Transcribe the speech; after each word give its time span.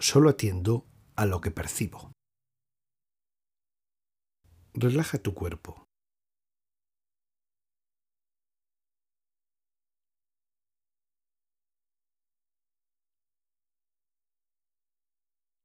Solo 0.00 0.30
atiendo 0.30 0.86
a 1.16 1.26
lo 1.26 1.40
que 1.40 1.50
percibo. 1.50 2.12
Relaja 4.74 5.18
tu 5.18 5.34
cuerpo. 5.34 5.84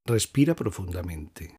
Respira 0.06 0.56
profundamente. 0.56 1.56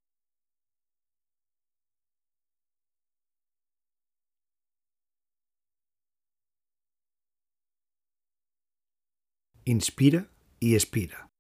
Inspira 9.65 10.29
y 10.61 10.75
expira. 10.75 11.34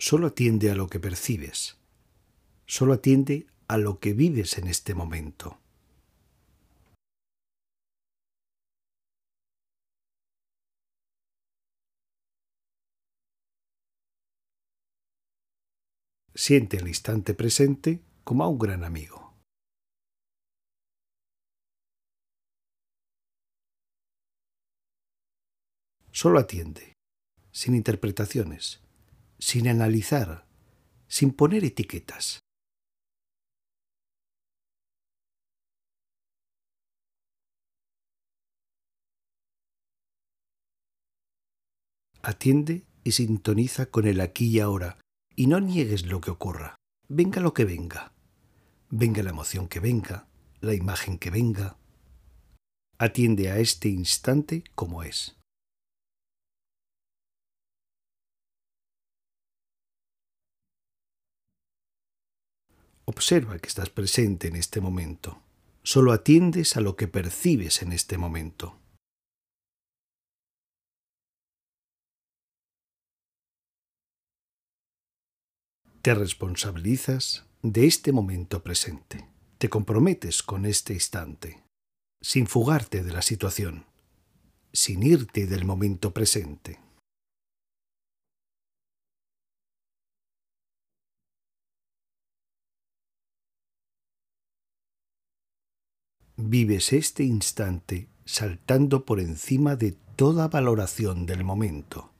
Solo 0.00 0.28
atiende 0.28 0.70
a 0.70 0.76
lo 0.76 0.86
que 0.86 1.00
percibes. 1.00 1.76
Solo 2.66 2.92
atiende 2.92 3.48
a 3.66 3.78
lo 3.78 3.98
que 3.98 4.12
vives 4.12 4.56
en 4.56 4.68
este 4.68 4.94
momento. 4.94 5.58
Siente 16.32 16.76
el 16.76 16.86
instante 16.86 17.34
presente 17.34 18.00
como 18.22 18.44
a 18.44 18.48
un 18.48 18.58
gran 18.58 18.84
amigo. 18.84 19.34
Solo 26.12 26.38
atiende, 26.38 26.94
sin 27.50 27.74
interpretaciones, 27.74 28.80
sin 29.38 29.68
analizar, 29.68 30.46
sin 31.06 31.32
poner 31.32 31.64
etiquetas. 31.64 32.40
Atiende 42.22 42.84
y 43.04 43.12
sintoniza 43.12 43.86
con 43.86 44.06
el 44.06 44.20
aquí 44.20 44.48
y 44.48 44.60
ahora 44.60 44.98
y 45.34 45.46
no 45.46 45.60
niegues 45.60 46.04
lo 46.04 46.20
que 46.20 46.30
ocurra. 46.30 46.74
Venga 47.08 47.40
lo 47.40 47.54
que 47.54 47.64
venga. 47.64 48.12
Venga 48.90 49.22
la 49.22 49.30
emoción 49.30 49.68
que 49.68 49.80
venga, 49.80 50.28
la 50.60 50.74
imagen 50.74 51.18
que 51.18 51.30
venga. 51.30 51.78
Atiende 52.98 53.50
a 53.50 53.58
este 53.58 53.88
instante 53.88 54.64
como 54.74 55.04
es. 55.04 55.37
Observa 63.08 63.58
que 63.58 63.68
estás 63.68 63.88
presente 63.88 64.48
en 64.48 64.56
este 64.56 64.82
momento. 64.82 65.40
Solo 65.82 66.12
atiendes 66.12 66.76
a 66.76 66.82
lo 66.82 66.94
que 66.94 67.08
percibes 67.08 67.80
en 67.80 67.92
este 67.92 68.18
momento. 68.18 68.76
Te 76.02 76.14
responsabilizas 76.14 77.46
de 77.62 77.86
este 77.86 78.12
momento 78.12 78.62
presente. 78.62 79.26
Te 79.56 79.70
comprometes 79.70 80.42
con 80.42 80.66
este 80.66 80.92
instante, 80.92 81.62
sin 82.20 82.46
fugarte 82.46 83.02
de 83.02 83.12
la 83.14 83.22
situación, 83.22 83.86
sin 84.74 85.02
irte 85.02 85.46
del 85.46 85.64
momento 85.64 86.12
presente. 86.12 86.78
Vives 96.40 96.92
este 96.92 97.24
instante 97.24 98.08
saltando 98.24 99.04
por 99.04 99.20
encima 99.20 99.76
de 99.76 99.96
toda 100.16 100.48
valoración 100.48 101.26
del 101.26 101.44
momento. 101.44 102.12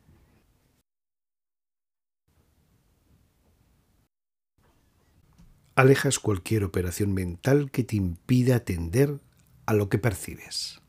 alejas 5.79 6.19
cualquier 6.19 6.65
operación 6.65 7.15
mental 7.15 7.71
que 7.71 7.84
te 7.84 7.95
impida 7.95 8.56
atender 8.56 9.21
a 9.65 9.75
lo 9.75 9.89
que 9.89 9.99
percibes. 9.99 10.83